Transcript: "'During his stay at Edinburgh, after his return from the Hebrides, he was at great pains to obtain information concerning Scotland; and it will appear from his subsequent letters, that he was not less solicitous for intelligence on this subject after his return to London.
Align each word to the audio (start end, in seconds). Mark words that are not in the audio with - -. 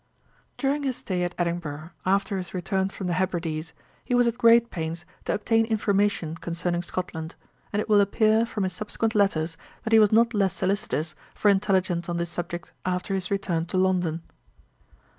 "'During 0.57 0.81
his 0.81 0.97
stay 0.97 1.21
at 1.21 1.35
Edinburgh, 1.37 1.91
after 2.07 2.37
his 2.39 2.55
return 2.55 2.89
from 2.89 3.05
the 3.05 3.13
Hebrides, 3.13 3.71
he 4.03 4.15
was 4.15 4.25
at 4.25 4.35
great 4.35 4.71
pains 4.71 5.05
to 5.25 5.33
obtain 5.35 5.63
information 5.65 6.37
concerning 6.37 6.81
Scotland; 6.81 7.35
and 7.71 7.79
it 7.79 7.87
will 7.87 8.01
appear 8.01 8.47
from 8.47 8.63
his 8.63 8.73
subsequent 8.73 9.13
letters, 9.13 9.57
that 9.83 9.93
he 9.93 9.99
was 9.99 10.11
not 10.11 10.33
less 10.33 10.55
solicitous 10.55 11.13
for 11.35 11.49
intelligence 11.49 12.09
on 12.09 12.17
this 12.17 12.31
subject 12.31 12.73
after 12.83 13.13
his 13.13 13.29
return 13.29 13.67
to 13.67 13.77
London. 13.77 14.23